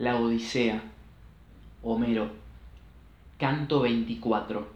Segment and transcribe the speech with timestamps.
[0.00, 0.80] La Odisea.
[1.82, 2.30] Homero.
[3.36, 4.68] Canto 24.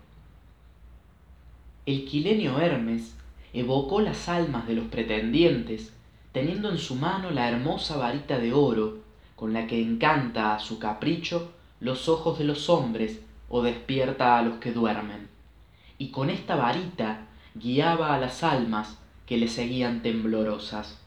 [1.87, 3.17] El quilenio Hermes
[3.53, 5.93] evocó las almas de los pretendientes,
[6.33, 8.99] teniendo en su mano la hermosa varita de oro,
[9.37, 14.43] con la que encanta a su capricho los ojos de los hombres o despierta a
[14.43, 15.29] los que duermen.
[15.99, 21.02] Y con esta varita guiaba a las almas que le seguían temblorosas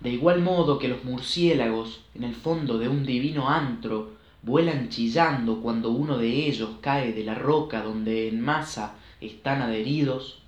[0.00, 5.60] de igual modo que los murciélagos en el fondo de un divino antro vuelan chillando
[5.60, 10.38] cuando uno de ellos cae de la roca donde en masa están adheridos,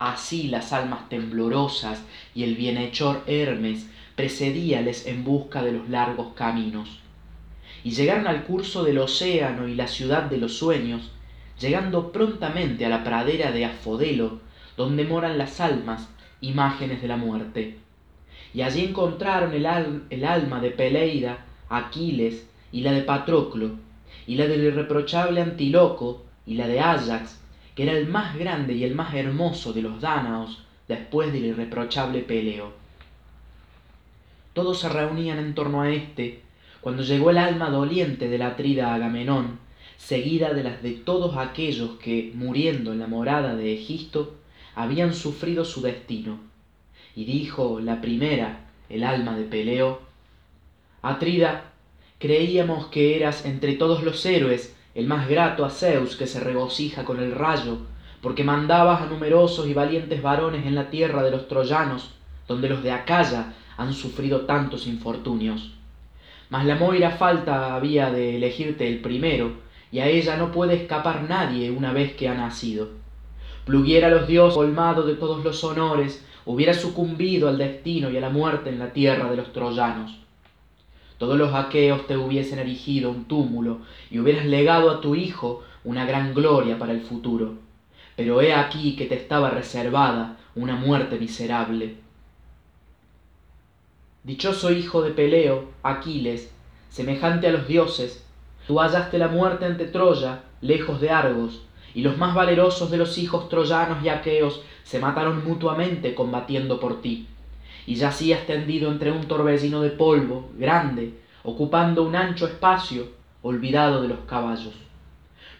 [0.00, 2.02] así las almas temblorosas
[2.34, 6.98] y el bienhechor Hermes precedíales en busca de los largos caminos.
[7.84, 11.12] Y llegaron al curso del océano y la ciudad de los sueños,
[11.60, 14.40] llegando prontamente a la pradera de Afodelo,
[14.76, 16.08] donde moran las almas,
[16.40, 17.78] imágenes de la muerte
[18.52, 19.66] y allí encontraron el,
[20.24, 23.70] alma de Peleida, Aquiles, y la de Patroclo,
[24.26, 27.38] y la del irreprochable Antíloco, y la de Áyax,
[27.74, 32.20] que era el más grande y el más hermoso de los dánaos después del irreprochable
[32.20, 32.72] Peleo.
[34.52, 36.42] Todos se reunían en torno a éste,
[36.80, 39.60] cuando llegó el alma doliente de la atrida Agamenón,
[39.96, 44.34] seguida de las de todos aquellos que, muriendo en la morada de Egisto,
[44.74, 46.49] habían sufrido su destino
[47.14, 50.00] y dijo la primera, el alma de Peleo,
[51.02, 51.72] Atrida,
[52.18, 57.04] creíamos que eras entre todos los héroes el más grato a Zeus que se regocija
[57.04, 57.78] con el rayo,
[58.20, 62.10] porque mandabas a numerosos y valientes varones en la tierra de los troyanos,
[62.46, 65.72] donde los de Acaya han sufrido tantos infortunios.
[66.50, 69.52] Mas la moira falta había de elegirte el primero,
[69.92, 72.88] y a ella no puede escapar nadie una vez que ha nacido.
[73.64, 78.30] Pluguiera los dioses colmado de todos los honores, hubiera sucumbido al destino y a la
[78.30, 80.18] muerte en la tierra de los troyanos.
[81.18, 86.06] Todos los aqueos te hubiesen erigido un túmulo y hubieras legado a tu hijo una
[86.06, 87.54] gran gloria para el futuro.
[88.16, 91.96] Pero he aquí que te estaba reservada una muerte miserable.
[94.24, 96.52] Dichoso hijo de Peleo, Aquiles,
[96.90, 98.24] semejante a los dioses,
[98.66, 101.62] tú hallaste la muerte ante Troya, lejos de Argos,
[101.94, 107.00] y los más valerosos de los hijos troyanos y aqueos se mataron mutuamente combatiendo por
[107.02, 107.26] ti,
[107.86, 113.08] y yacías tendido entre un torbellino de polvo grande, ocupando un ancho espacio,
[113.42, 114.74] olvidado de los caballos.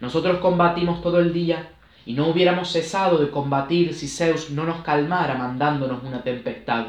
[0.00, 1.70] Nosotros combatimos todo el día,
[2.06, 6.86] y no hubiéramos cesado de combatir si Zeus no nos calmara mandándonos una tempestad.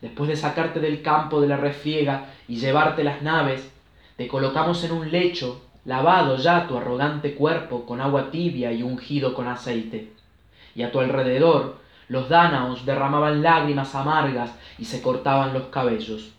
[0.00, 3.70] Después de sacarte del campo de la refriega y llevarte las naves,
[4.16, 9.34] te colocamos en un lecho lavado ya tu arrogante cuerpo con agua tibia y ungido
[9.34, 10.12] con aceite.
[10.74, 11.76] Y a tu alrededor
[12.08, 16.32] los dánaos derramaban lágrimas amargas y se cortaban los cabellos.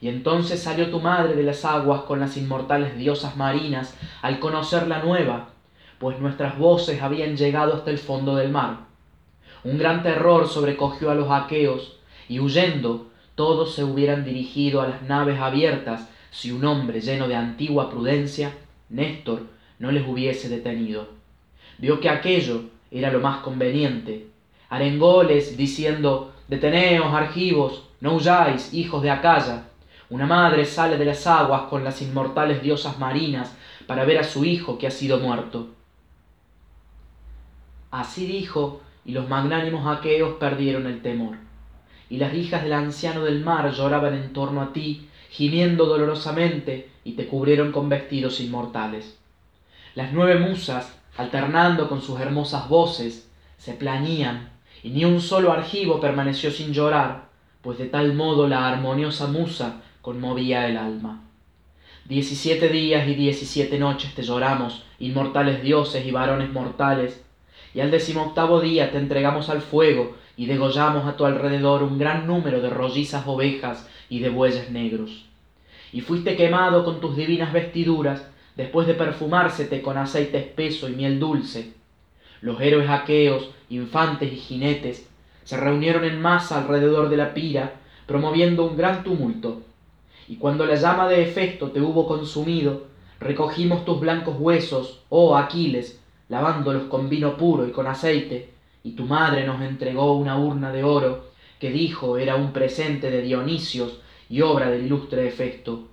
[0.00, 4.86] Y entonces salió tu madre de las aguas con las inmortales diosas marinas al conocer
[4.86, 5.48] la nueva,
[5.98, 8.80] pues nuestras voces habían llegado hasta el fondo del mar.
[9.64, 11.98] Un gran terror sobrecogió a los aqueos,
[12.28, 17.36] y huyendo todos se hubieran dirigido a las naves abiertas si un hombre lleno de
[17.36, 18.52] antigua prudencia
[18.88, 19.46] Néstor
[19.78, 21.08] no les hubiese detenido.
[21.78, 24.28] Vio que aquello era lo más conveniente.
[24.68, 29.64] Arengóles diciendo, Deteneos, argivos, no huyáis, hijos de Acaya.
[30.08, 33.52] Una madre sale de las aguas con las inmortales diosas marinas
[33.86, 35.68] para ver a su hijo que ha sido muerto.
[37.90, 41.36] Así dijo, y los magnánimos aqueos perdieron el temor.
[42.08, 47.12] Y las hijas del anciano del mar lloraban en torno a ti, gimiendo dolorosamente, y
[47.12, 49.16] te cubrieron con vestidos inmortales.
[49.94, 54.50] Las nueve musas, alternando con sus hermosas voces, se plañían,
[54.82, 57.28] y ni un solo argivo permaneció sin llorar,
[57.62, 61.22] pues de tal modo la armoniosa musa conmovía el alma.
[62.06, 67.24] Diecisiete días y diecisiete noches te lloramos, inmortales dioses y varones mortales,
[67.72, 72.26] y al decimoctavo día te entregamos al fuego y degollamos a tu alrededor un gran
[72.26, 75.25] número de rollizas ovejas y de bueyes negros
[75.96, 81.18] y fuiste quemado con tus divinas vestiduras, después de perfumársete con aceite espeso y miel
[81.18, 81.72] dulce.
[82.42, 85.08] Los héroes aqueos, infantes y jinetes,
[85.44, 89.62] se reunieron en masa alrededor de la pira, promoviendo un gran tumulto.
[90.28, 92.88] Y cuando la llama de Hefesto te hubo consumido,
[93.18, 95.98] recogimos tus blancos huesos, oh Aquiles,
[96.28, 98.50] lavándolos con vino puro y con aceite,
[98.84, 103.22] y tu madre nos entregó una urna de oro, que dijo era un presente de
[103.22, 105.88] Dionisios, y obra del ilustre efecto.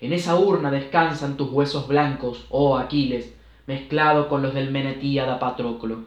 [0.00, 3.34] En esa urna descansan tus huesos blancos, oh Aquiles,
[3.66, 6.04] mezclado con los del Menetíada Patroclo.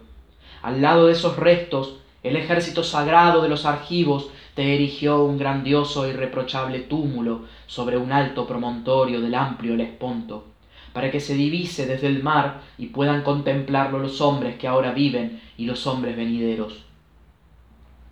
[0.62, 6.06] Al lado de esos restos, el ejército sagrado de los argivos te erigió un grandioso
[6.06, 10.46] e irreprochable túmulo sobre un alto promontorio del amplio Lesponto,
[10.94, 15.42] para que se divise desde el mar y puedan contemplarlo los hombres que ahora viven
[15.58, 16.84] y los hombres venideros.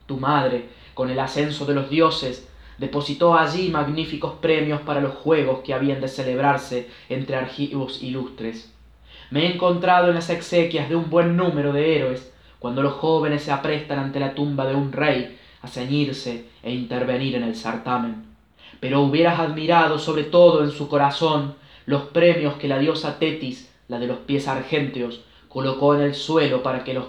[0.05, 2.49] Tu madre, con el ascenso de los dioses,
[2.79, 8.73] depositó allí magníficos premios para los juegos que habían de celebrarse entre argivos ilustres.
[9.31, 13.43] Me he encontrado en las exequias de un buen número de héroes, cuando los jóvenes
[13.43, 18.25] se aprestan ante la tumba de un rey a ceñirse e intervenir en el certamen.
[18.79, 21.55] Pero hubieras admirado sobre todo en su corazón
[21.85, 26.63] los premios que la diosa Tetis, la de los pies argénteos, colocó en el suelo
[26.63, 27.05] para que los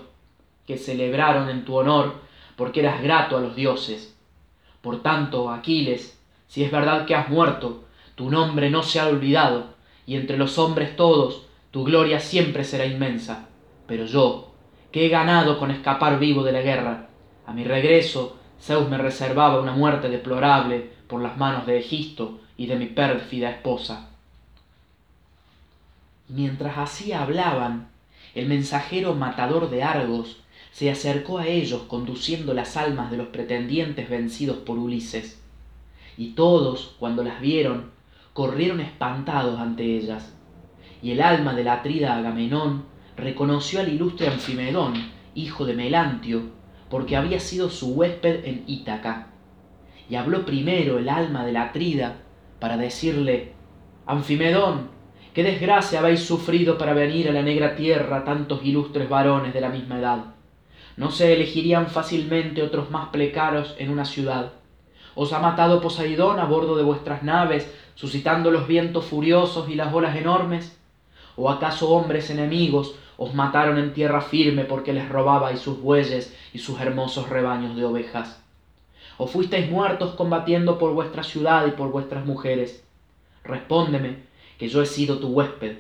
[0.67, 2.15] que celebraron en tu honor,
[2.57, 4.17] porque eras grato a los dioses.
[4.81, 6.19] Por tanto, Aquiles,
[6.49, 7.85] si es verdad que has muerto,
[8.15, 9.75] tu nombre no se ha olvidado,
[10.07, 13.49] y entre los hombres todos tu gloria siempre será inmensa.
[13.87, 14.53] Pero yo,
[14.91, 17.09] que he ganado con escapar vivo de la guerra,
[17.47, 22.67] a mi regreso Zeus me reservaba una muerte deplorable por las manos de Egisto y
[22.67, 24.09] de mi pérfida esposa.
[26.29, 27.89] Mientras así hablaban,
[28.35, 30.41] el mensajero matador de Argos
[30.81, 35.39] se acercó a ellos conduciendo las almas de los pretendientes vencidos por Ulises.
[36.17, 37.91] Y todos, cuando las vieron,
[38.33, 40.35] corrieron espantados ante ellas.
[41.03, 44.95] Y el alma del atrida Agamenón reconoció al ilustre Anfimedón,
[45.35, 46.45] hijo de Melantio,
[46.89, 49.27] porque había sido su huésped en Ítaca.
[50.09, 52.23] Y habló primero el alma del atrida
[52.59, 53.53] para decirle,
[54.07, 54.89] Anfimedón,
[55.35, 59.69] qué desgracia habéis sufrido para venir a la negra tierra tantos ilustres varones de la
[59.69, 60.40] misma edad
[61.01, 64.53] no se elegirían fácilmente otros más plecaros en una ciudad.
[65.15, 69.95] Os ha matado Poseidón a bordo de vuestras naves, suscitando los vientos furiosos y las
[69.95, 70.79] olas enormes.
[71.37, 76.59] ¿O acaso hombres enemigos os mataron en tierra firme porque les robabais sus bueyes y
[76.59, 78.39] sus hermosos rebaños de ovejas?
[79.17, 82.85] ¿O fuisteis muertos combatiendo por vuestra ciudad y por vuestras mujeres?
[83.43, 84.19] Respóndeme,
[84.59, 85.79] que yo he sido tu huésped.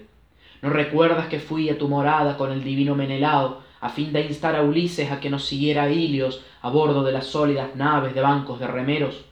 [0.62, 4.56] ¿No recuerdas que fui a tu morada con el divino Menelao a fin de instar
[4.56, 8.21] a Ulises a que nos siguiera a Ilios a bordo de las sólidas naves de
[8.21, 9.25] bancos de remeros.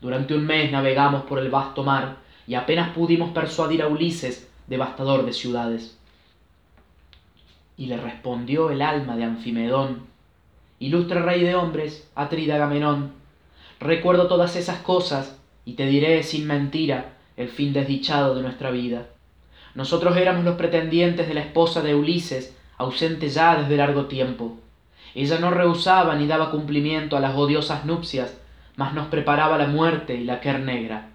[0.00, 2.16] Durante un mes navegamos por el vasto mar
[2.46, 5.98] y apenas pudimos persuadir a Ulises, devastador de ciudades.
[7.76, 10.06] Y le respondió el alma de Anfimedón,
[10.80, 13.12] Ilustre rey de hombres, Atrida Agamenón,
[13.78, 19.06] recuerdo todas esas cosas y te diré sin mentira el fin desdichado de nuestra vida.
[19.76, 24.58] Nosotros éramos los pretendientes de la esposa de Ulises, ausente ya desde largo tiempo.
[25.14, 28.38] Ella no rehusaba ni daba cumplimiento a las odiosas nupcias,
[28.76, 31.10] mas nos preparaba la muerte y la quer negra.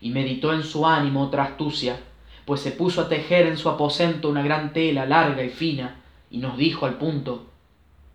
[0.00, 1.98] Y meditó en su ánimo otra astucia,
[2.44, 5.96] pues se puso a tejer en su aposento una gran tela larga y fina,
[6.30, 7.46] y nos dijo al punto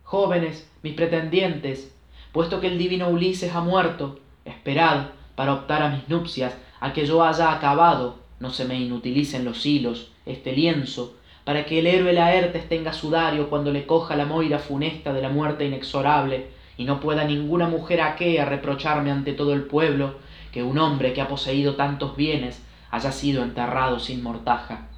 [0.04, 1.94] Jóvenes, mis pretendientes,
[2.31, 7.06] puesto que el divino Ulises ha muerto, esperad, para optar a mis nupcias, a que
[7.06, 11.16] yo haya acabado, no se me inutilicen los hilos, este lienzo,
[11.50, 15.30] para que el héroe Laertes tenga sudario cuando le coja la moira funesta de la
[15.30, 16.46] muerte inexorable,
[16.78, 20.18] y no pueda ninguna mujer aquea reprocharme ante todo el pueblo
[20.51, 22.62] que un hombre que ha poseído tantos bienes
[22.92, 24.90] haya sido enterrado sin mortaja.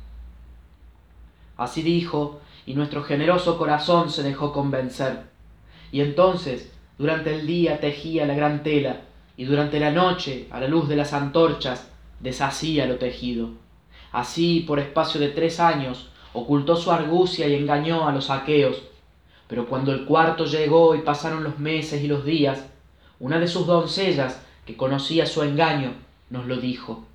[1.55, 5.21] Así dijo, y nuestro generoso corazón se dejó convencer.
[5.93, 9.03] Y entonces, durante el día tejía la gran tela,
[9.37, 11.89] y durante la noche, a la luz de las antorchas,
[12.19, 13.51] deshacía lo tejido.
[14.11, 18.81] Así, por espacio de tres años, ocultó su argucia y engañó a los aqueos.
[19.47, 22.65] Pero cuando el cuarto llegó y pasaron los meses y los días,
[23.19, 25.93] una de sus doncellas, que conocía su engaño,
[26.29, 27.05] nos lo dijo.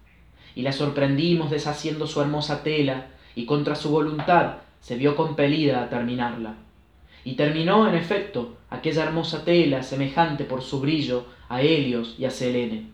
[0.55, 5.89] Y la sorprendimos deshaciendo su hermosa tela, y contra su voluntad se vio compelida a
[5.89, 6.55] terminarla.
[7.25, 12.31] Y terminó, en efecto, aquella hermosa tela, semejante por su brillo a Helios y a
[12.31, 12.91] Selene.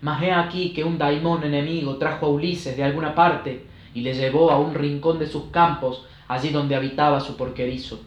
[0.00, 4.12] Mas he aquí que un daimón enemigo trajo a Ulises de alguna parte y le
[4.12, 8.00] llevó a un rincón de sus campos, allí donde habitaba su porquerizo.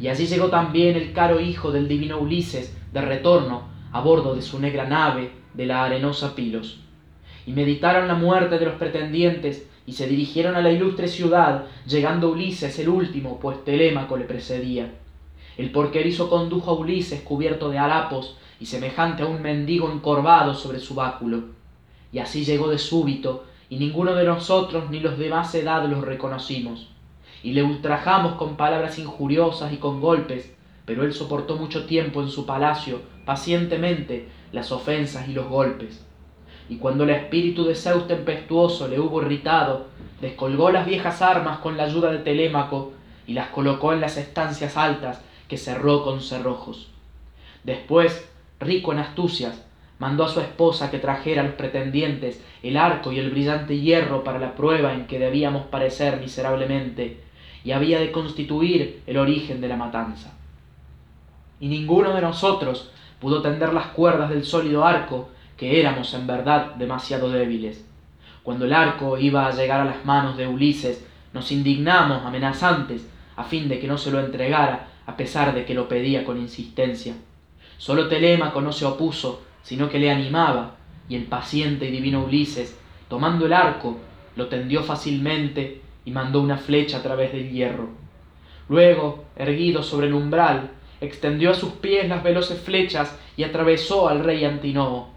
[0.00, 4.42] Y allí llegó también el caro hijo del divino Ulises, de retorno, a bordo de
[4.42, 6.80] su negra nave de la arenosa Pilos.
[7.46, 12.30] Y meditaron la muerte de los pretendientes, y se dirigieron a la ilustre ciudad, llegando
[12.30, 14.90] Ulises el último, pues Telémaco le precedía.
[15.58, 20.80] El porquerizo condujo a Ulises cubierto de harapos y semejante a un mendigo encorvado sobre
[20.80, 21.44] su báculo.
[22.12, 26.02] Y así llegó de súbito y ninguno de nosotros ni los de más edad los
[26.02, 26.88] reconocimos.
[27.42, 30.54] Y le ultrajamos con palabras injuriosas y con golpes,
[30.84, 36.06] pero él soportó mucho tiempo en su palacio, pacientemente, las ofensas y los golpes.
[36.68, 39.86] Y cuando el espíritu de Zeus tempestuoso le hubo irritado,
[40.20, 42.92] descolgó las viejas armas con la ayuda de Telémaco
[43.26, 46.90] y las colocó en las estancias altas que cerró con cerrojos.
[47.64, 48.30] Después
[48.60, 49.62] rico en astucias,
[50.04, 54.22] mandó a su esposa que trajera a los pretendientes el arco y el brillante hierro
[54.22, 57.22] para la prueba en que debíamos parecer miserablemente,
[57.64, 60.34] y había de constituir el origen de la matanza.
[61.58, 66.74] Y ninguno de nosotros pudo tender las cuerdas del sólido arco, que éramos en verdad
[66.74, 67.88] demasiado débiles.
[68.42, 73.44] Cuando el arco iba a llegar a las manos de Ulises, nos indignamos amenazantes a
[73.44, 77.14] fin de que no se lo entregara, a pesar de que lo pedía con insistencia.
[77.78, 80.76] Solo Telémaco no se opuso, sino que le animaba,
[81.08, 82.78] y el paciente y divino Ulises,
[83.08, 83.98] tomando el arco,
[84.36, 87.88] lo tendió fácilmente y mandó una flecha a través del hierro.
[88.68, 94.22] Luego, erguido sobre el umbral, extendió a sus pies las veloces flechas y atravesó al
[94.22, 95.08] rey Antinoo.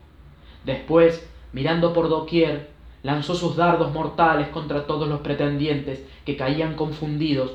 [0.65, 2.69] Después, mirando por doquier,
[3.03, 7.53] lanzó sus dardos mortales contra todos los pretendientes que caían confundidos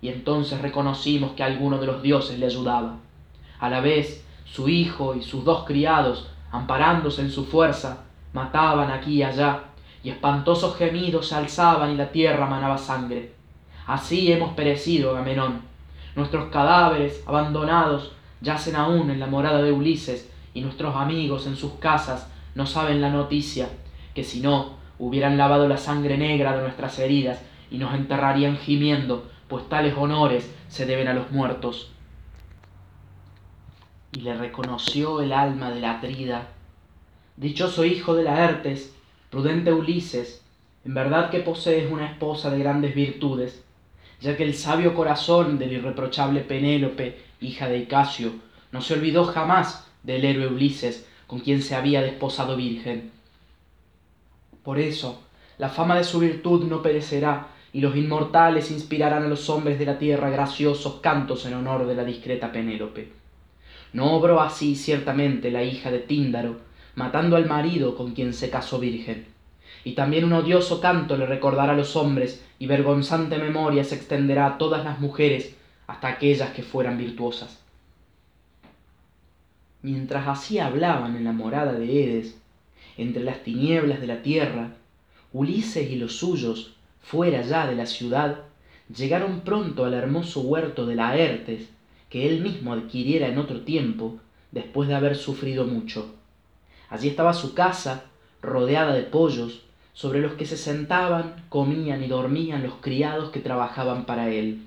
[0.00, 2.98] y entonces reconocimos que alguno de los dioses le ayudaba.
[3.58, 9.14] A la vez, su hijo y sus dos criados, amparándose en su fuerza, mataban aquí
[9.14, 9.64] y allá,
[10.04, 13.32] y espantosos gemidos se alzaban y la tierra manaba sangre.
[13.88, 15.62] Así hemos perecido, Agamenón.
[16.14, 21.72] Nuestros cadáveres, abandonados, yacen aún en la morada de Ulises, y nuestros amigos en sus
[21.74, 23.68] casas no saben la noticia,
[24.14, 29.28] que si no, hubieran lavado la sangre negra de nuestras heridas y nos enterrarían gimiendo
[29.48, 31.90] pues tales honores se deben a los muertos.
[34.16, 36.46] Y le reconoció el alma de la Atrida.
[37.36, 38.94] Dichoso hijo de Laertes,
[39.28, 40.40] prudente Ulises,
[40.84, 43.64] en verdad que posees una esposa de grandes virtudes,
[44.20, 48.34] ya que el sabio corazón del irreprochable Penélope, hija de Icasio,
[48.70, 53.10] no se olvidó jamás del héroe Ulises, con quien se había desposado virgen.
[54.62, 55.24] Por eso,
[55.58, 59.86] la fama de su virtud no perecerá, y los inmortales inspirarán a los hombres de
[59.86, 63.23] la tierra graciosos cantos en honor de la discreta Penélope.
[63.94, 66.56] No obró así ciertamente la hija de Tíndaro,
[66.96, 69.24] matando al marido con quien se casó virgen.
[69.84, 74.46] Y también un odioso canto le recordará a los hombres, y vergonzante memoria se extenderá
[74.46, 75.54] a todas las mujeres,
[75.86, 77.62] hasta aquellas que fueran virtuosas.
[79.82, 82.36] Mientras así hablaban en la morada de Edes,
[82.98, 84.70] entre las tinieblas de la tierra,
[85.32, 88.38] Ulises y los suyos fuera ya de la ciudad,
[88.92, 91.68] llegaron pronto al hermoso huerto de Laertes,
[92.14, 94.20] que él mismo adquiriera en otro tiempo,
[94.52, 96.14] después de haber sufrido mucho.
[96.88, 98.04] Allí estaba su casa,
[98.40, 99.62] rodeada de pollos,
[99.94, 104.64] sobre los que se sentaban, comían y dormían los criados que trabajaban para él.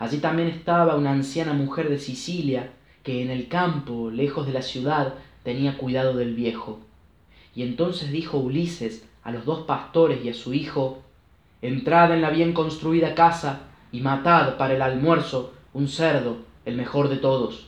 [0.00, 2.72] Allí también estaba una anciana mujer de Sicilia,
[3.04, 5.14] que en el campo, lejos de la ciudad,
[5.44, 6.80] tenía cuidado del viejo.
[7.54, 11.04] Y entonces dijo Ulises a los dos pastores y a su hijo,
[11.62, 13.60] entrad en la bien construida casa
[13.92, 17.66] y matad para el almuerzo un cerdo, el mejor de todos.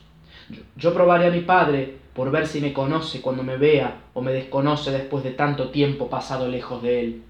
[0.75, 4.31] Yo, probaré a mi padre por ver si me conoce cuando me vea o me
[4.31, 7.23] desconoce después de tanto tiempo pasado lejos de él.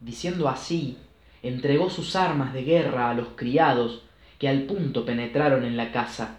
[0.00, 0.98] Diciendo así,
[1.42, 4.02] entregó sus armas de guerra a los criados
[4.38, 6.38] que al punto penetraron en la casa,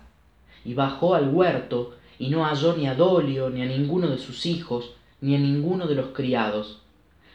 [0.65, 4.45] y bajó al huerto y no halló ni a Dolio ni a ninguno de sus
[4.45, 6.83] hijos, ni a ninguno de los criados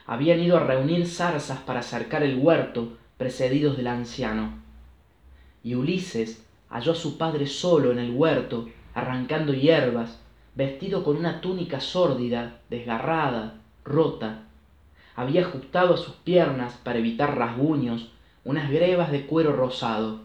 [0.08, 4.54] habían ido a reunir zarzas para cercar el huerto, precedidos del anciano.
[5.68, 10.18] Y Ulises halló a su padre solo en el huerto, arrancando hierbas,
[10.54, 14.44] vestido con una túnica sórdida, desgarrada, rota.
[15.14, 18.08] Había ajustado a sus piernas, para evitar rasguños,
[18.46, 20.20] unas grebas de cuero rosado.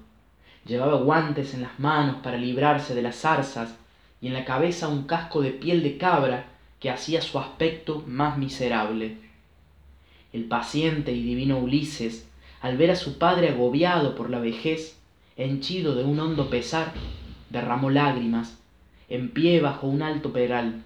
[0.66, 3.76] Llevaba guantes en las manos para librarse de las zarzas
[4.22, 6.46] y en la cabeza un casco de piel de cabra
[6.80, 9.18] que hacía su aspecto más miserable.
[10.32, 12.30] El paciente y divino Ulises,
[12.62, 15.03] al ver a su padre agobiado por la vejez,
[15.36, 16.94] henchido de un hondo pesar,
[17.50, 18.60] derramó lágrimas,
[19.10, 20.84] en pie bajo un alto peral,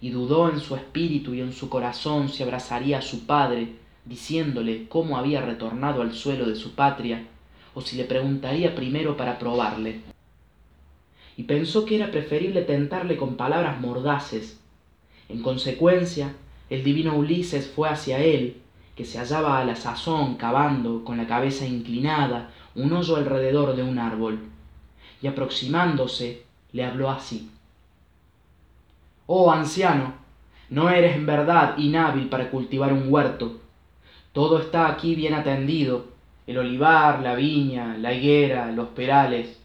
[0.00, 3.72] y dudó en su espíritu y en su corazón si abrazaría a su padre,
[4.04, 7.24] diciéndole cómo había retornado al suelo de su patria,
[7.74, 10.00] o si le preguntaría primero para probarle.
[11.36, 14.60] Y pensó que era preferible tentarle con palabras mordaces.
[15.28, 16.34] En consecuencia,
[16.68, 18.56] el divino Ulises fue hacia él
[18.96, 23.82] que se hallaba a la sazón cavando con la cabeza inclinada un hoyo alrededor de
[23.82, 24.40] un árbol,
[25.20, 27.50] y aproximándose le habló así.
[29.26, 30.14] Oh anciano,
[30.70, 33.60] no eres en verdad inhábil para cultivar un huerto.
[34.32, 36.06] Todo está aquí bien atendido,
[36.46, 39.58] el olivar, la viña, la higuera, los perales.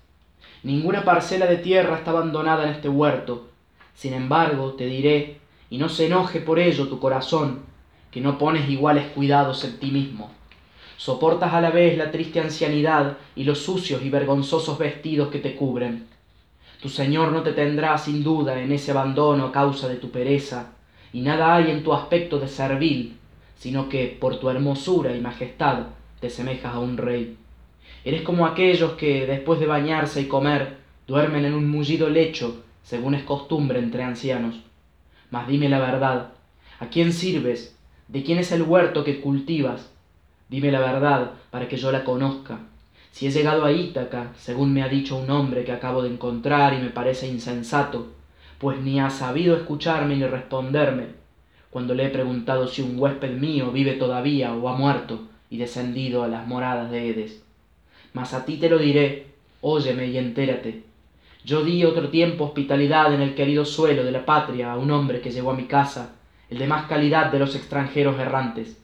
[0.63, 3.47] Ninguna parcela de tierra está abandonada en este huerto.
[3.95, 7.61] Sin embargo, te diré, y no se enoje por ello tu corazón,
[8.11, 10.31] que no pones iguales cuidados en ti mismo.
[10.97, 15.55] Soportas a la vez la triste ancianidad y los sucios y vergonzosos vestidos que te
[15.55, 16.07] cubren.
[16.81, 20.73] Tu Señor no te tendrá sin duda en ese abandono a causa de tu pereza,
[21.13, 23.15] y nada hay en tu aspecto de servil,
[23.57, 25.87] sino que por tu hermosura y majestad
[26.19, 27.37] te semejas a un rey.
[28.03, 30.77] Eres como aquellos que, después de bañarse y comer,
[31.07, 34.55] duermen en un mullido lecho, según es costumbre entre ancianos.
[35.29, 36.31] Mas dime la verdad,
[36.79, 37.77] ¿a quién sirves?
[38.07, 39.91] ¿De quién es el huerto que cultivas?
[40.49, 42.59] Dime la verdad para que yo la conozca.
[43.11, 46.73] Si he llegado a Ítaca, según me ha dicho un hombre que acabo de encontrar
[46.73, 48.07] y me parece insensato,
[48.59, 51.07] pues ni ha sabido escucharme ni responderme,
[51.69, 56.23] cuando le he preguntado si un huésped mío vive todavía o ha muerto y descendido
[56.23, 57.43] a las moradas de Edes.
[58.13, 59.27] Mas a ti te lo diré,
[59.61, 60.83] óyeme y entérate.
[61.43, 65.21] Yo di otro tiempo hospitalidad en el querido suelo de la patria a un hombre
[65.21, 66.15] que llegó a mi casa,
[66.49, 68.77] el de más calidad de los extranjeros errantes.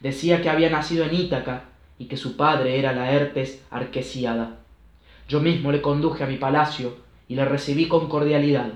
[0.00, 1.64] Decía que había nacido en Ítaca
[1.98, 4.56] y que su padre era Laertes Arquesiada.
[5.28, 6.96] Yo mismo le conduje a mi palacio
[7.28, 8.70] y le recibí con cordialidad.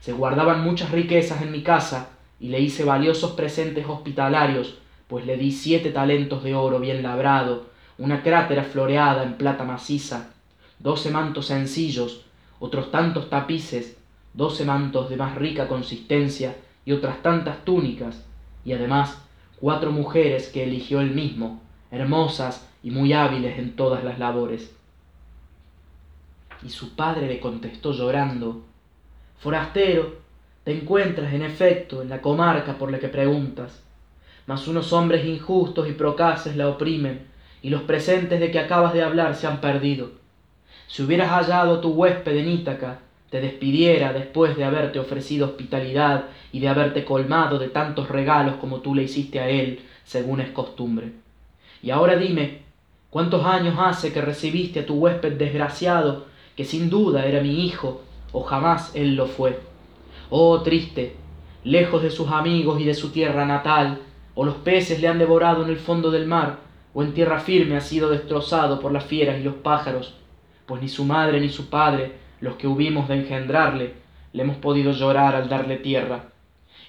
[0.00, 5.36] Se guardaban muchas riquezas en mi casa y le hice valiosos presentes hospitalarios, pues le
[5.36, 7.66] di siete talentos de oro bien labrado,
[7.98, 10.30] una crátera floreada en plata maciza,
[10.78, 12.24] doce mantos sencillos,
[12.58, 13.98] otros tantos tapices,
[14.32, 18.24] doce mantos de más rica consistencia y otras tantas túnicas,
[18.64, 19.18] y además
[19.60, 21.60] cuatro mujeres que eligió él mismo,
[21.90, 24.74] hermosas y muy hábiles en todas las labores.
[26.62, 28.64] Y su padre le contestó llorando,
[29.38, 30.16] Forastero,
[30.64, 33.82] te encuentras en efecto en la comarca por la que preguntas,
[34.46, 37.26] mas unos hombres injustos y procaces la oprimen,
[37.62, 40.10] y los presentes de que acabas de hablar se han perdido.
[40.86, 43.00] Si hubieras hallado a tu huésped en Ítaca,
[43.30, 48.80] te despidiera después de haberte ofrecido hospitalidad y de haberte colmado de tantos regalos como
[48.80, 51.12] tú le hiciste a él, según es costumbre.
[51.82, 52.62] Y ahora dime,
[53.10, 58.02] ¿cuántos años hace que recibiste a tu huésped desgraciado, que sin duda era mi hijo,
[58.32, 59.60] o jamás él lo fue?
[60.30, 61.14] Oh triste,
[61.64, 64.00] lejos de sus amigos y de su tierra natal,
[64.34, 66.60] o los peces le han devorado en el fondo del mar,
[66.94, 70.14] o en tierra firme ha sido destrozado por las fieras y los pájaros,
[70.66, 73.94] pues ni su madre ni su padre, los que hubimos de engendrarle,
[74.32, 76.26] le hemos podido llorar al darle tierra.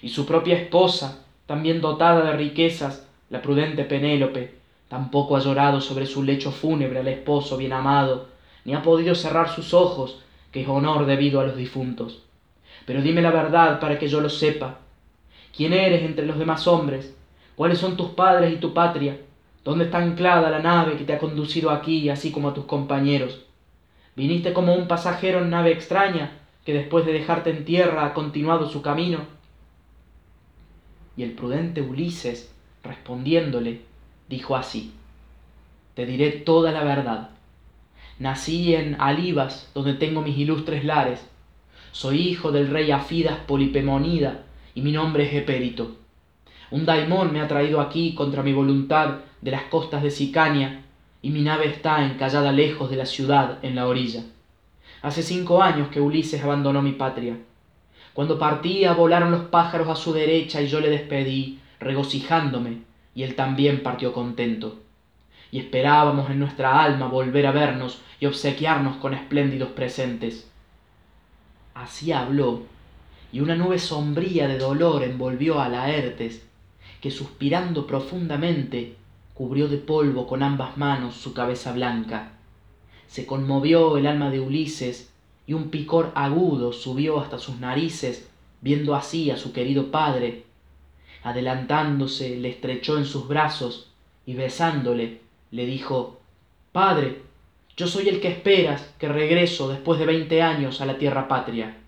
[0.02, 4.54] Y su propia esposa, también dotada de riquezas, la prudente Penélope,
[4.88, 8.28] tampoco ha llorado sobre su lecho fúnebre al esposo bien amado,
[8.64, 12.24] ni ha podido cerrar sus ojos, que es honor debido a los difuntos.
[12.86, 14.78] Pero dime la verdad para que yo lo sepa.
[15.56, 17.14] ¿Quién eres entre los demás hombres?
[17.56, 19.18] ¿Cuáles son tus padres y tu patria?
[19.64, 23.44] ¿Dónde está anclada la nave que te ha conducido aquí, así como a tus compañeros?
[24.16, 28.68] ¿Viniste como un pasajero en nave extraña, que después de dejarte en tierra ha continuado
[28.68, 29.20] su camino?
[31.16, 33.82] Y el prudente Ulises, respondiéndole,
[34.28, 34.92] dijo así,
[35.94, 37.30] Te diré toda la verdad.
[38.18, 41.26] Nací en Alibas, donde tengo mis ilustres lares.
[41.92, 44.42] Soy hijo del rey Afidas Polipemonida,
[44.74, 45.96] y mi nombre es Epérito.
[46.70, 50.84] Un daimón me ha traído aquí contra mi voluntad de las costas de Sicania,
[51.22, 54.22] y mi nave está encallada lejos de la ciudad en la orilla.
[55.02, 57.36] Hace cinco años que Ulises abandonó mi patria.
[58.12, 62.82] Cuando partía volaron los pájaros a su derecha y yo le despedí, regocijándome,
[63.14, 64.80] y él también partió contento.
[65.50, 70.50] Y esperábamos en nuestra alma volver a vernos y obsequiarnos con espléndidos presentes.
[71.74, 72.62] Así habló,
[73.32, 76.46] y una nube sombría de dolor envolvió a Laertes,
[77.00, 78.96] que suspirando profundamente
[79.40, 82.32] cubrió de polvo con ambas manos su cabeza blanca.
[83.06, 85.14] Se conmovió el alma de Ulises
[85.46, 88.28] y un picor agudo subió hasta sus narices
[88.60, 90.44] viendo así a su querido padre.
[91.22, 93.90] Adelantándose le estrechó en sus brazos
[94.26, 96.20] y besándole le dijo
[96.70, 97.22] Padre,
[97.78, 101.78] yo soy el que esperas que regreso después de veinte años a la tierra patria.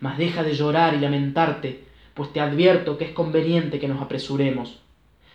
[0.00, 4.80] Mas deja de llorar y lamentarte, pues te advierto que es conveniente que nos apresuremos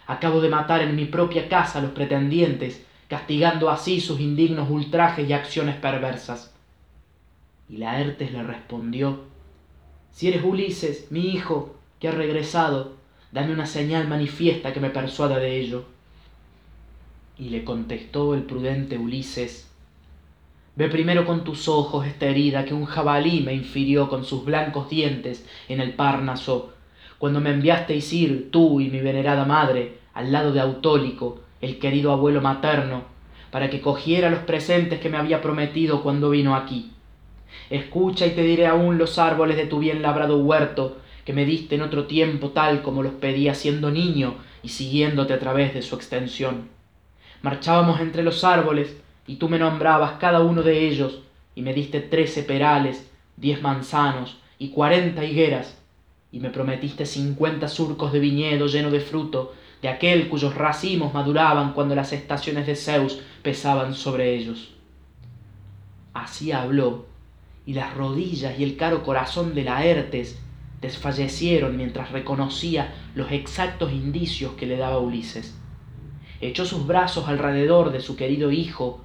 [0.08, 5.30] Acabo de matar en mi propia casa a los pretendientes, castigando así sus indignos ultrajes
[5.30, 6.54] y acciones perversas.
[7.70, 9.22] Y Laertes le respondió,
[10.12, 12.94] Si eres Ulises, mi hijo, que ha regresado,
[13.32, 15.86] dame una señal manifiesta que me persuada de ello.
[17.38, 19.72] Y le contestó el prudente Ulises,
[20.76, 24.90] Ve primero con tus ojos esta herida que un jabalí me infirió con sus blancos
[24.90, 26.74] dientes en el Párnaso,
[27.22, 32.12] cuando me enviasteis ir tú y mi venerada madre al lado de Autólico, el querido
[32.12, 33.04] abuelo materno,
[33.52, 36.94] para que cogiera los presentes que me había prometido cuando vino aquí.
[37.70, 41.76] Escucha y te diré aún los árboles de tu bien labrado huerto, que me diste
[41.76, 45.94] en otro tiempo tal como los pedía siendo niño y siguiéndote a través de su
[45.94, 46.70] extensión.
[47.44, 51.20] Marchábamos entre los árboles, y tú me nombrabas cada uno de ellos,
[51.54, 55.81] y me diste trece perales, diez manzanos y cuarenta higueras,
[56.32, 61.74] y me prometiste cincuenta surcos de viñedo lleno de fruto, de aquel cuyos racimos maduraban
[61.74, 64.74] cuando las estaciones de Zeus pesaban sobre ellos.
[66.14, 67.06] Así habló,
[67.66, 70.40] y las rodillas y el caro corazón de Laertes
[70.82, 75.58] desfallecieron mientras reconocía los exactos indicios que le daba Ulises.
[76.42, 79.02] Echó sus brazos alrededor de su querido hijo,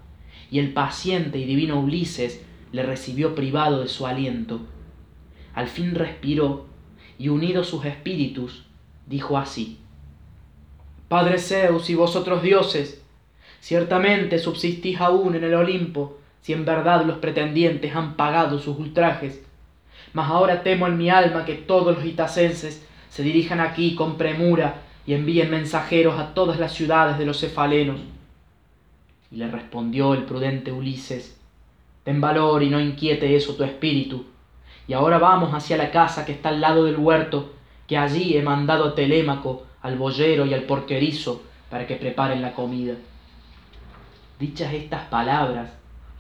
[0.51, 4.61] y el paciente y divino Ulises le recibió privado de su aliento.
[5.55, 6.66] Al fin respiró,
[7.19, 8.65] y unidos sus espíritus,
[9.07, 9.79] dijo así,
[11.09, 13.03] Padre Zeus y vosotros dioses,
[13.61, 19.43] ciertamente subsistís aún en el Olimpo, si en verdad los pretendientes han pagado sus ultrajes.
[20.13, 24.83] Mas ahora temo en mi alma que todos los itacenses se dirijan aquí con premura
[25.07, 28.01] y envíen mensajeros a todas las ciudades de los cefalenos.
[29.31, 31.37] Y le respondió el prudente Ulises,
[32.05, 34.27] Ten valor y no inquiete eso tu espíritu.
[34.89, 37.53] Y ahora vamos hacia la casa que está al lado del huerto,
[37.87, 42.55] que allí he mandado a Telémaco, al boyero y al porquerizo, para que preparen la
[42.55, 42.95] comida.
[44.39, 45.71] Dichas estas palabras,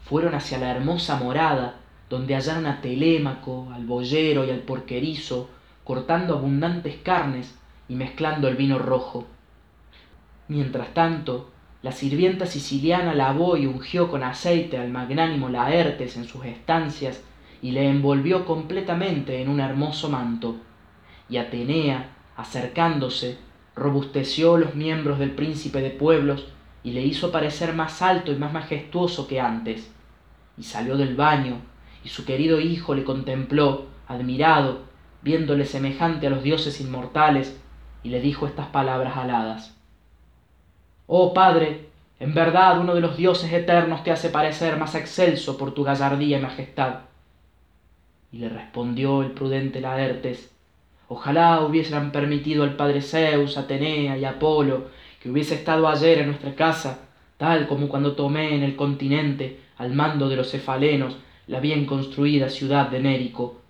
[0.05, 1.77] fueron hacia la hermosa morada,
[2.09, 5.51] donde hallaron a Telémaco, al boyero y al porquerizo,
[5.85, 7.57] cortando abundantes carnes
[7.89, 9.27] y mezclando el vino rojo.
[10.49, 11.51] Mientras tanto,
[11.83, 17.21] la sirvienta siciliana lavó y ungió con aceite al magnánimo Laertes en sus estancias
[17.62, 20.57] y le envolvió completamente en un hermoso manto.
[21.29, 23.38] Y Atenea, acercándose,
[23.75, 26.47] robusteció los miembros del príncipe de pueblos
[26.83, 29.90] y le hizo parecer más alto y más majestuoso que antes.
[30.57, 31.57] Y salió del baño,
[32.05, 34.83] y su querido hijo le contempló, admirado,
[35.23, 37.61] viéndole semejante a los dioses inmortales,
[38.03, 39.77] y le dijo estas palabras aladas.
[41.09, 41.88] Oh Padre,
[42.21, 46.38] en verdad uno de los dioses eternos te hace parecer más excelso por tu gallardía
[46.38, 47.01] y majestad.
[48.37, 50.55] Y le respondió el prudente Laertes,
[51.09, 54.88] ojalá hubiesen permitido al padre Zeus, Atenea y Apolo
[55.22, 59.94] que hubiese estado ayer en nuestra casa, tal como cuando tomé en el continente, al
[59.94, 63.62] mando de los cefalenos, la bien construida ciudad de Nérico.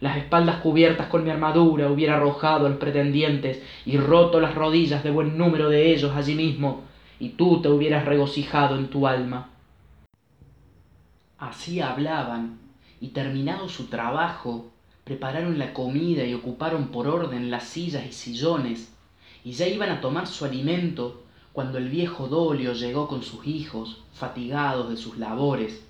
[0.00, 5.02] Las espaldas cubiertas con mi armadura hubiera arrojado a los pretendientes y roto las rodillas
[5.02, 6.82] de buen número de ellos allí mismo,
[7.18, 9.48] y tú te hubieras regocijado en tu alma.
[11.38, 12.69] Así hablaban,
[13.00, 14.70] y terminado su trabajo,
[15.04, 18.92] prepararon la comida y ocuparon por orden las sillas y sillones,
[19.44, 24.02] y ya iban a tomar su alimento cuando el viejo Dolio llegó con sus hijos,
[24.14, 25.82] fatigados de sus labores,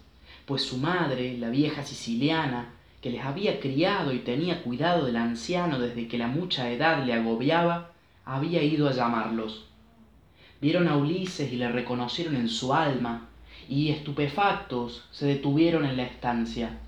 [0.47, 5.79] pues su madre, la vieja siciliana, que les había criado y tenía cuidado del anciano
[5.79, 7.91] desde que la mucha edad le agobiaba,
[8.25, 9.65] había ido a llamarlos.
[10.61, 13.29] Vieron a Ulises y le reconocieron en su alma,
[13.69, 16.79] y estupefactos se detuvieron en la estancia.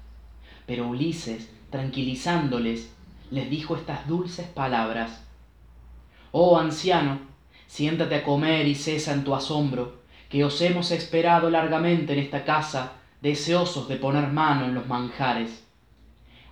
[0.67, 2.93] Pero Ulises, tranquilizándoles,
[3.31, 5.25] les dijo estas dulces palabras.
[6.31, 7.19] Oh anciano,
[7.67, 12.45] siéntate a comer y cesa en tu asombro, que os hemos esperado largamente en esta
[12.45, 15.65] casa, deseosos de poner mano en los manjares.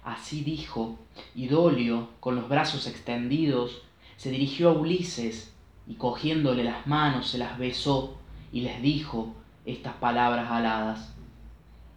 [0.05, 0.99] Así dijo,
[1.35, 3.83] y Dolio, con los brazos extendidos,
[4.17, 5.55] se dirigió a Ulises,
[5.87, 8.19] y cogiéndole las manos se las besó,
[8.53, 11.15] y les dijo estas palabras aladas.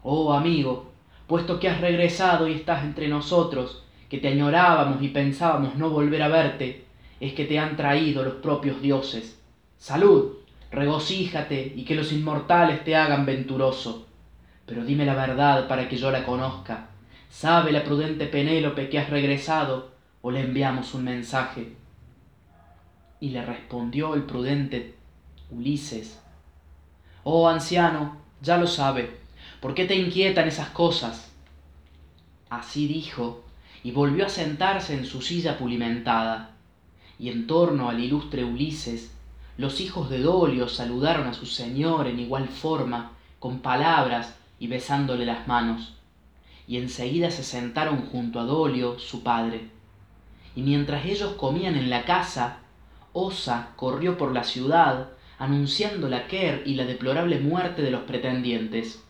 [0.04, 0.92] Oh amigo,
[1.28, 6.22] puesto que has regresado y estás entre nosotros, que te añorábamos y pensábamos no volver
[6.22, 6.86] a verte,
[7.20, 9.40] es que te han traído los propios dioses.
[9.78, 10.34] Salud,
[10.72, 14.08] regocíjate y que los inmortales te hagan venturoso.
[14.66, 16.90] Pero dime la verdad para que yo la conozca
[17.34, 19.90] ¿Sabe la prudente Penélope que has regresado
[20.22, 21.74] o le enviamos un mensaje?
[23.20, 24.94] Y le respondió el prudente
[25.50, 26.22] Ulises,
[27.24, 29.18] Oh anciano, ya lo sabe,
[29.63, 31.32] ¿por qué te inquietan esas cosas?
[32.52, 33.43] Así dijo,
[33.84, 36.52] y volvió a sentarse en su silla pulimentada,
[37.17, 39.12] y en torno al ilustre Ulises,
[39.58, 45.26] los hijos de Dolio saludaron a su señor en igual forma, con palabras y besándole
[45.26, 45.95] las manos
[46.67, 49.69] y enseguida se sentaron junto a Dolio, su padre.
[50.56, 52.60] Y mientras ellos comían en la casa,
[53.12, 59.04] Osa corrió por la ciudad, anunciando la quer y la deplorable muerte de los pretendientes.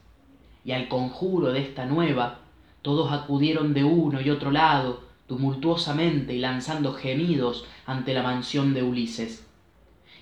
[0.66, 2.40] Y al conjuro de esta nueva,
[2.82, 8.84] todos acudieron de uno y otro lado, tumultuosamente y lanzando gemidos ante la mansión de
[8.84, 9.48] Ulises.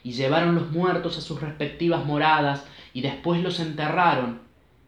[0.04, 4.42] Y llevaron los muertos a sus respectivas moradas, y después los enterraron,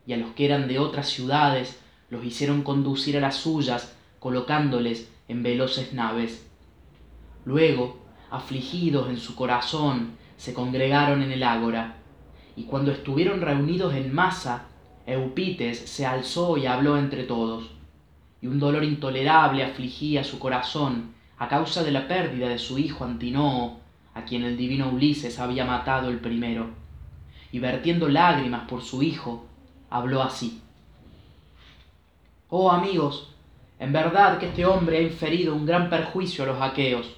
[0.06, 5.12] y a los que eran de otras ciudades los hicieron conducir a las suyas, colocándoles
[5.28, 6.48] en veloces naves.
[7.46, 7.98] Luego,
[8.30, 11.98] afligidos en su corazón, se congregaron en el ágora,
[12.56, 14.68] y cuando estuvieron reunidos en masa,
[15.06, 17.72] Eupites se alzó y habló entre todos.
[18.42, 23.06] y un dolor intolerable afligía su corazón a causa de la pérdida de su hijo
[23.06, 23.80] Antinoo,
[24.14, 26.68] a quien el divino Ulises había matado el primero.
[27.54, 29.46] Y vertiendo lágrimas por su hijo,
[29.90, 30.62] habló así.
[32.50, 33.34] Oh amigos,
[33.80, 37.16] en verdad que este hombre ha inferido un gran perjuicio a los aqueos.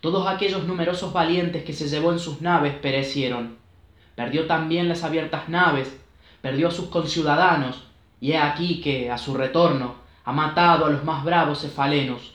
[0.00, 3.56] Todos aquellos numerosos valientes que se llevó en sus naves perecieron.
[4.16, 5.99] Perdió también las abiertas naves,
[6.40, 7.84] perdió a sus conciudadanos,
[8.20, 12.34] y he aquí que, a su retorno, ha matado a los más bravos cefalenos.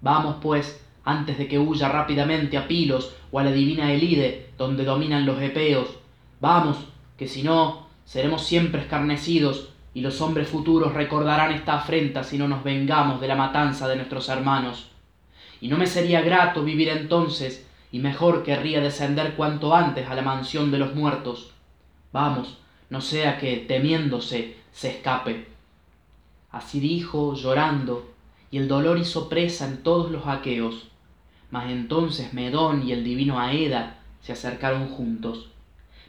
[0.00, 4.84] Vamos, pues, antes de que huya rápidamente a Pilos o a la divina Elide, donde
[4.84, 5.88] dominan los epeos.
[6.40, 6.76] Vamos,
[7.16, 12.46] que si no, seremos siempre escarnecidos y los hombres futuros recordarán esta afrenta si no
[12.46, 14.90] nos vengamos de la matanza de nuestros hermanos.
[15.60, 20.22] Y no me sería grato vivir entonces, y mejor querría descender cuanto antes a la
[20.22, 21.52] mansión de los muertos.
[22.12, 22.58] Vamos,
[22.90, 25.46] no sea que, temiéndose, se escape.
[26.50, 28.10] Así dijo, llorando,
[28.50, 30.88] y el dolor hizo presa en todos los aqueos.
[31.50, 35.50] Mas entonces Medón y el divino Aeda se acercaron juntos.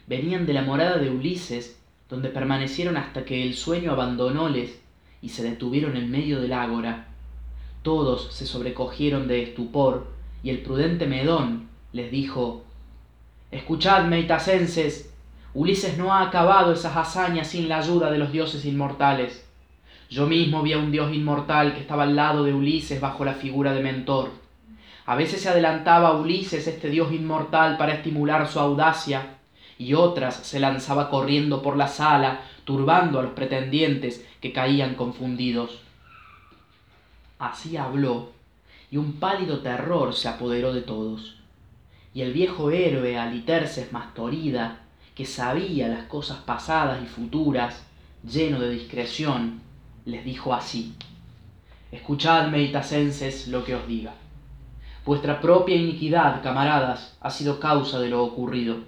[0.06, 4.80] Venían de la morada de Ulises donde permanecieron hasta que el sueño abandonóles
[5.22, 7.06] y se detuvieron en medio del ágora.
[7.82, 10.08] Todos se sobrecogieron de estupor,
[10.42, 12.64] y el prudente Medón les dijo
[13.50, 15.09] Escuchadme, itacenses,
[15.52, 19.44] Ulises no ha acabado esas hazañas sin la ayuda de los dioses inmortales.
[20.08, 23.34] Yo mismo vi a un dios inmortal que estaba al lado de Ulises bajo la
[23.34, 24.30] figura de Mentor.
[25.06, 29.38] A veces se adelantaba a Ulises este dios inmortal para estimular su audacia,
[29.76, 35.80] y otras se lanzaba corriendo por la sala, turbando a los pretendientes que caían confundidos.
[37.40, 38.30] Así habló,
[38.90, 41.38] y un pálido terror se apoderó de todos.
[42.14, 44.79] Y el viejo héroe Aliterces Mastorida,
[45.20, 47.84] que sabía las cosas pasadas y futuras,
[48.26, 49.60] lleno de discreción,
[50.06, 50.94] les dijo así:
[51.92, 54.14] Escuchadme, itacenses, lo que os diga.
[55.04, 58.78] Vuestra propia iniquidad, camaradas, ha sido causa de lo ocurrido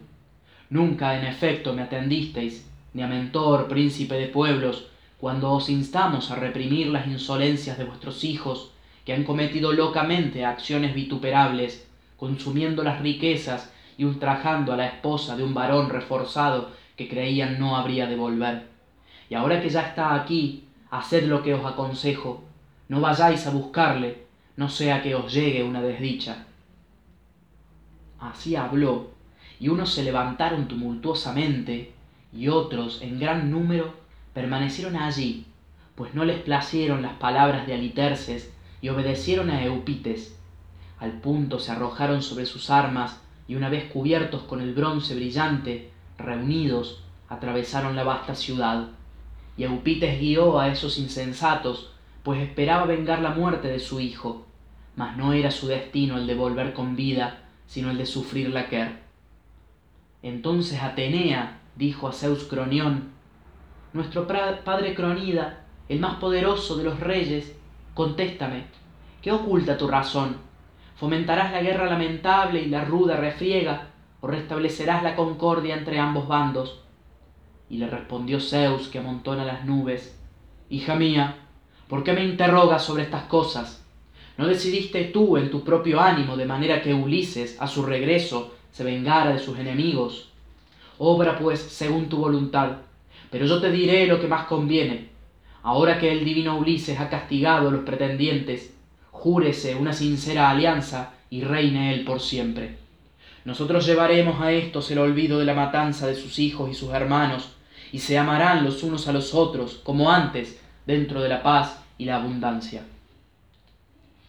[0.71, 4.87] Nunca, en efecto, me atendisteis, ni a Mentor, príncipe de pueblos,
[5.19, 8.71] cuando os instamos a reprimir las insolencias de vuestros hijos,
[9.05, 15.45] que han cometido locamente acciones vituperables, consumiendo las riquezas y ultrajando a la esposa de
[15.45, 18.69] un varón reforzado que creían no habría de volver.
[19.29, 22.45] Y ahora que ya está aquí, haced lo que os aconsejo,
[22.89, 24.27] no vayáis a buscarle,
[24.57, 26.45] no sea que os llegue una desdicha.
[28.21, 29.11] Así habló,
[29.59, 31.93] y unos se levantaron tumultuosamente,
[32.33, 33.95] y otros, en gran número,
[34.35, 35.47] permanecieron allí,
[35.95, 40.39] pues no les placieron las palabras de Aliterces y obedecieron a Eupites.
[40.99, 45.91] Al punto se arrojaron sobre sus armas y una vez cubiertos con el bronce brillante,
[46.19, 48.89] reunidos, atravesaron la vasta ciudad.
[49.57, 54.47] Y Eupites guió a esos insensatos, pues esperaba vengar la muerte de su hijo,
[54.97, 58.69] mas no era su destino el de volver con vida, sino el de sufrir la
[58.69, 59.01] quer.
[60.23, 63.11] Entonces Atenea dijo a Zeus Cronión,
[63.93, 67.55] Nuestro padre Cronida, el más poderoso de los reyes,
[67.93, 68.65] contéstame,
[69.21, 70.37] ¿qué oculta tu razón?
[71.03, 73.89] ¿Fomentarás la guerra lamentable y la ruda refriega,
[74.21, 76.81] o restablecerás la concordia entre ambos bandos?
[77.69, 80.17] Y le respondió Zeus, que amontona las nubes,
[80.71, 81.39] Hija mía,
[81.89, 83.85] ¿por qué me interrogas sobre estas cosas?
[84.39, 88.85] ¿No decidiste tú en tu propio ánimo de manera que Ulises, a su regreso, se
[88.85, 90.29] vengara de sus enemigos.
[90.99, 92.77] Obra pues según tu voluntad,
[93.29, 95.09] pero yo te diré lo que más conviene.
[95.65, 98.73] Ahora que el divino Ulises ha castigado a los pretendientes,
[99.23, 102.77] júrese una sincera alianza y reine él por siempre.
[103.45, 107.51] Nosotros llevaremos a estos el olvido de la matanza de sus hijos y sus hermanos,
[107.93, 112.07] y se amarán los unos a los otros, como antes, dentro de la paz y
[112.07, 112.83] la abundancia.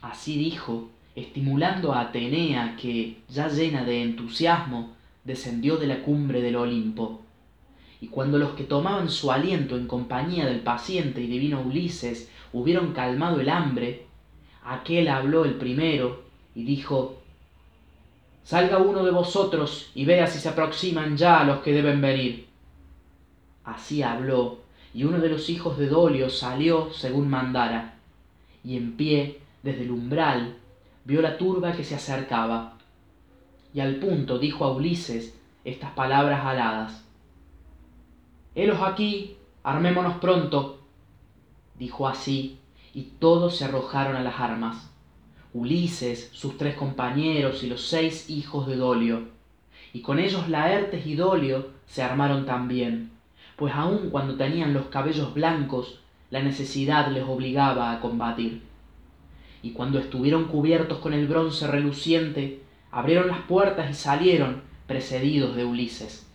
[0.04, 6.56] Así dijo, estimulando a Atenea que, ya llena de entusiasmo, descendió de la cumbre del
[6.56, 7.24] Olimpo.
[8.00, 12.94] Y cuando los que tomaban su aliento en compañía del paciente y divino Ulises hubieron
[12.94, 14.13] calmado el hambre,
[14.66, 16.24] aquel habló el primero
[16.56, 17.18] y dijo,
[18.44, 22.48] Salga uno de vosotros y vea si se aproximan ya los que deben venir.
[23.64, 24.60] Así habló,
[24.94, 27.96] y uno de los hijos de Dolio salió según mandara,
[28.64, 30.58] y en pie, desde el umbral,
[31.06, 32.78] vio la turba que se acercaba,
[33.74, 37.06] y al punto dijo a Ulises estas palabras aladas.
[38.56, 40.80] Helos aquí, armémonos pronto.
[41.80, 42.60] Dijo así,
[42.94, 44.90] y todos se arrojaron a las armas.
[45.54, 49.28] Ulises, sus tres compañeros y los seis hijos de Dolio.
[49.94, 53.12] Y con ellos Laertes y Dolio se armaron también,
[53.56, 56.00] pues aun cuando tenían los cabellos blancos,
[56.32, 58.64] la necesidad les obligaba a combatir.
[59.62, 65.66] Y cuando estuvieron cubiertos con el bronce reluciente, abrieron las puertas y salieron, precedidos de
[65.66, 66.28] Ulises.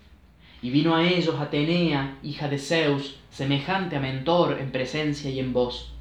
[0.62, 5.52] Y vino a ellos Atenea, hija de Zeus, semejante a Mentor en presencia y en
[5.52, 5.92] voz.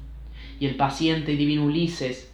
[0.60, 2.32] Y el paciente y divino Ulises,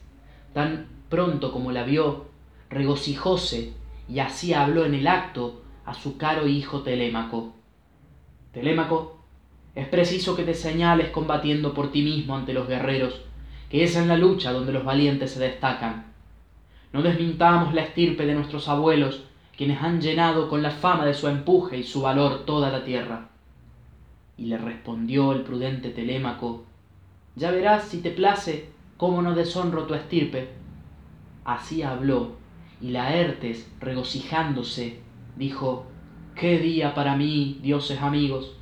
[0.53, 2.27] tan pronto como la vio,
[2.71, 3.73] regocijóse
[4.09, 7.53] y así habló en el acto a su caro hijo Telémaco.
[8.53, 9.19] Telémaco,
[9.75, 13.21] es preciso que te señales combatiendo por ti mismo ante los guerreros,
[13.69, 16.13] que es en la lucha donde los valientes se destacan.
[16.93, 19.25] No desmintamos la estirpe de nuestros abuelos,
[19.57, 23.29] quienes han llenado con la fama de su empuje y su valor toda la tierra.
[24.37, 26.65] Y le respondió el prudente Telémaco,
[27.37, 30.49] ya verás si te place cómo no deshonro tu estirpe.
[31.45, 32.37] Así habló,
[32.81, 35.01] y Laertes, regocijándose,
[35.37, 35.87] dijo,
[36.35, 38.57] qué día para mí, dioses amigos.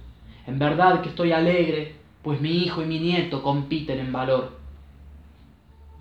[0.46, 4.58] En verdad que estoy alegre, pues mi hijo y mi nieto compiten en valor.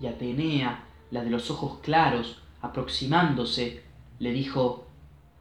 [0.00, 3.82] Y Atenea, la de los ojos claros, aproximándose,
[4.18, 4.86] le dijo,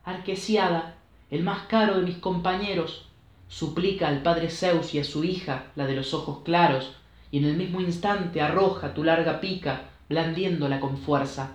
[0.04, 0.96] Arquesiada,
[1.30, 3.08] el más caro de mis compañeros,
[3.48, 6.96] suplica al padre Zeus y a su hija, la de los ojos claros,
[7.32, 11.54] y en el mismo instante arroja tu larga pica, blandiéndola con fuerza.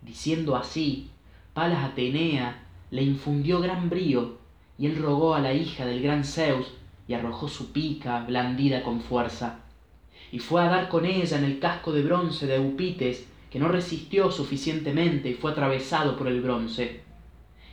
[0.00, 1.10] Diciendo así,
[1.52, 4.38] Palas Atenea le infundió gran brío,
[4.78, 6.72] y él rogó a la hija del gran Zeus,
[7.06, 9.58] y arrojó su pica, blandida con fuerza.
[10.30, 13.68] Y fue a dar con ella en el casco de bronce de Eupites, que no
[13.68, 17.02] resistió suficientemente y fue atravesado por el bronce.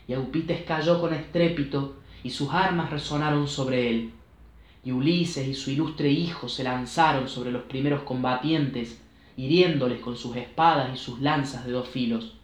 [0.10, 4.12] Y Eupites cayó con estrépito, y sus armas resonaron sobre él.
[4.84, 9.02] Y Ulises y su ilustre hijo se lanzaron sobre los primeros combatientes,
[9.36, 12.36] hiriéndoles con sus espadas y sus lanzas de dos filos.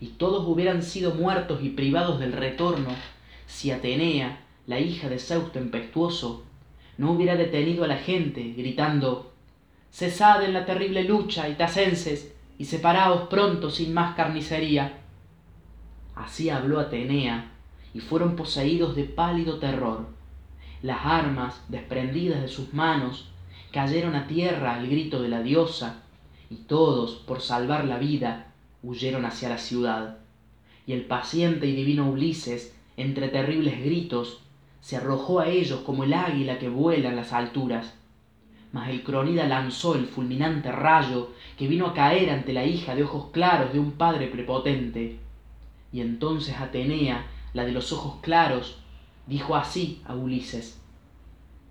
[0.00, 2.90] Y todos hubieran sido muertos y privados del retorno
[3.46, 6.44] si Atenea, la hija de Zeus tempestuoso,
[6.96, 9.32] no hubiera detenido a la gente, gritando
[9.90, 14.98] Cesad en la terrible lucha, itacenses, y separaos pronto sin más carnicería.
[16.14, 17.52] Así habló Atenea,
[17.92, 20.06] y fueron poseídos de pálido terror.
[20.84, 23.28] Las armas, desprendidas de sus manos,
[23.72, 26.02] cayeron a tierra al grito de la diosa,
[26.48, 28.52] y todos, por salvar la vida,
[28.84, 30.18] huyeron hacia la ciudad.
[30.86, 34.42] Y el paciente y divino Ulises, entre terribles gritos,
[34.80, 37.94] se arrojó a ellos como el águila que vuela en las alturas
[38.74, 43.04] mas el cronida lanzó el fulminante rayo que vino a caer ante la hija de
[43.04, 45.20] ojos claros de un padre prepotente.
[45.92, 48.82] Y entonces Atenea, la de los ojos claros,
[49.26, 50.80] dijo así a Ulises.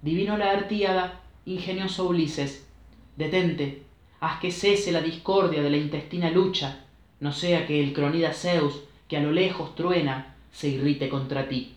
[0.01, 2.67] Divino la artíada, ingenioso Ulises,
[3.15, 3.83] detente,
[4.19, 6.85] haz que cese la discordia de la intestina lucha,
[7.19, 11.73] no sea que el cronida Zeus, que a lo lejos truena, se irrite contra ti.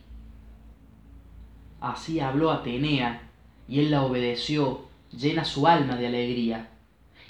[1.81, 3.23] Así habló Atenea,
[3.69, 6.71] y él la obedeció llena su alma de alegría.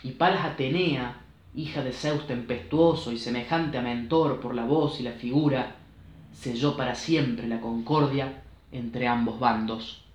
[0.02, 1.20] Y Palas Atenea,
[1.54, 5.76] hija de Zeus tempestuoso y semejante a Mentor por la voz y la figura,
[6.40, 10.05] selló para siempre la concordia entre ambos bandos.